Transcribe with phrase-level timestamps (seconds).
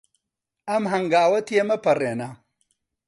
[0.69, 2.29] ئەم هەنگاوە تێمەپەڕێنە.